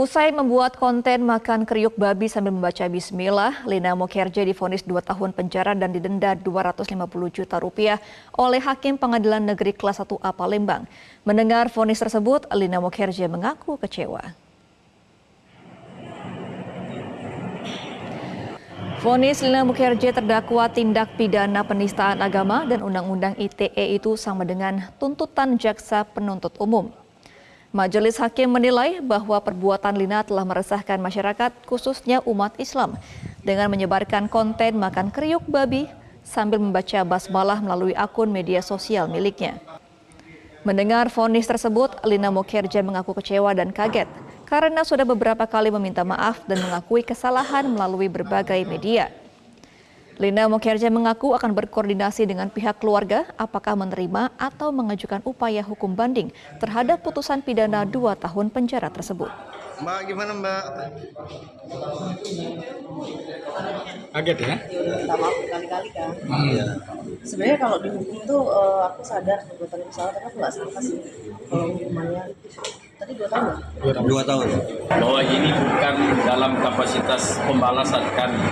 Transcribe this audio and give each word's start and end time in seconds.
Usai 0.00 0.32
membuat 0.32 0.80
konten 0.80 1.28
makan 1.28 1.68
kriuk 1.68 1.92
babi 1.92 2.24
sambil 2.24 2.56
membaca 2.56 2.88
bismillah, 2.88 3.68
Lina 3.68 3.92
Mokerja 3.92 4.48
difonis 4.48 4.80
2 4.80 4.96
tahun 5.04 5.36
penjara 5.36 5.76
dan 5.76 5.92
didenda 5.92 6.32
250 6.32 6.88
juta 7.28 7.60
rupiah 7.60 8.00
oleh 8.32 8.64
Hakim 8.64 8.96
Pengadilan 8.96 9.44
Negeri 9.44 9.76
Kelas 9.76 10.00
1A 10.00 10.32
Palembang. 10.32 10.88
Mendengar 11.20 11.68
vonis 11.68 12.00
tersebut, 12.00 12.48
Lina 12.56 12.80
Mokerja 12.80 13.28
mengaku 13.28 13.76
kecewa. 13.76 14.32
Vonis 19.04 19.44
Lina 19.44 19.68
Mukerje 19.68 20.16
terdakwa 20.16 20.64
tindak 20.72 21.12
pidana 21.20 21.60
penistaan 21.60 22.24
agama 22.24 22.64
dan 22.64 22.80
Undang-Undang 22.80 23.36
ITE 23.36 24.00
itu 24.00 24.16
sama 24.16 24.48
dengan 24.48 24.80
tuntutan 24.96 25.60
jaksa 25.60 26.08
penuntut 26.08 26.56
umum. 26.56 26.88
Majelis 27.70 28.18
Hakim 28.18 28.50
menilai 28.50 28.98
bahwa 28.98 29.38
perbuatan 29.38 29.94
Lina 29.94 30.26
telah 30.26 30.42
meresahkan 30.42 30.98
masyarakat, 30.98 31.54
khususnya 31.70 32.18
umat 32.26 32.58
Islam, 32.58 32.98
dengan 33.46 33.70
menyebarkan 33.70 34.26
konten 34.26 34.74
makan 34.74 35.14
kriuk 35.14 35.46
babi 35.46 35.86
sambil 36.26 36.58
membaca 36.58 37.06
basmalah 37.06 37.62
melalui 37.62 37.94
akun 37.94 38.26
media 38.26 38.58
sosial 38.58 39.06
miliknya. 39.06 39.54
Mendengar 40.66 41.14
vonis 41.14 41.46
tersebut, 41.46 41.94
Lina 42.02 42.34
Mokerja 42.34 42.82
mengaku 42.82 43.14
kecewa 43.14 43.54
dan 43.54 43.70
kaget 43.70 44.10
karena 44.50 44.82
sudah 44.82 45.06
beberapa 45.06 45.46
kali 45.46 45.70
meminta 45.70 46.02
maaf 46.02 46.42
dan 46.50 46.58
mengakui 46.58 47.06
kesalahan 47.06 47.70
melalui 47.70 48.10
berbagai 48.10 48.66
media. 48.66 49.14
Lina 50.20 50.44
Mokerja 50.52 50.92
mengaku 50.92 51.32
akan 51.32 51.56
berkoordinasi 51.56 52.28
dengan 52.28 52.52
pihak 52.52 52.76
keluarga 52.76 53.24
apakah 53.40 53.72
menerima 53.72 54.28
atau 54.36 54.68
mengajukan 54.68 55.24
upaya 55.24 55.64
hukum 55.64 55.96
banding 55.96 56.28
terhadap 56.60 57.00
putusan 57.00 57.40
pidana 57.40 57.88
dua 57.88 58.12
tahun 58.20 58.52
penjara 58.52 58.92
tersebut. 58.92 59.32
Mbak 59.80 60.00
gimana 60.12 60.32
Mbak? 60.36 60.64
Kaget 64.12 64.38
ya? 64.44 64.56
minta 64.60 65.14
maaf 65.16 65.34
berkali-kali 65.40 65.88
kan 65.96 66.12
Iya. 66.44 66.66
Sebenarnya 67.24 67.58
kalau 67.60 67.76
dihukum 67.80 68.18
tuh 68.24 68.42
eh, 68.48 68.80
aku 68.88 69.00
sadar 69.04 69.38
perbuatan 69.44 69.78
itu 69.84 69.92
salah 69.92 70.12
tapi 70.16 70.24
aku 70.28 70.36
nggak 70.40 70.52
sangka 70.52 70.80
sih 70.80 70.98
kalau 71.48 71.66
hukumannya 71.76 72.22
tadi 73.00 73.12
dua 73.16 73.28
tahun 73.32 73.44
ya? 73.48 74.00
Dua 74.04 74.22
tahun. 74.28 74.46
bahwa 74.92 75.20
ini 75.24 75.50
bukan 75.56 75.94
dalam 76.28 76.52
kapasitas 76.60 77.40
pembalasan 77.48 78.04
kami, 78.12 78.44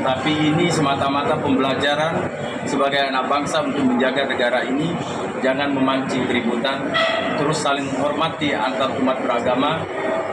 tapi 0.00 0.32
ini 0.32 0.66
semata-mata 0.72 1.36
pembelajaran 1.36 2.24
sebagai 2.64 3.12
anak 3.12 3.28
bangsa 3.28 3.60
untuk 3.60 3.84
menjaga 3.84 4.24
negara 4.24 4.64
ini, 4.64 4.96
jangan 5.44 5.76
memancing 5.76 6.24
keributan, 6.24 6.88
terus 7.36 7.60
saling 7.60 7.84
menghormati 7.92 8.56
antar 8.56 8.96
umat 8.96 9.20
beragama, 9.20 9.84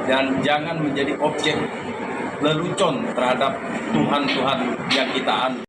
dan 0.07 0.39
jangan 0.39 0.79
menjadi 0.79 1.19
objek 1.19 1.59
lelucon 2.39 3.03
terhadap 3.11 3.59
Tuhan-Tuhan 3.91 4.59
yang 4.95 5.09
kita 5.11 5.33
anut. 5.51 5.68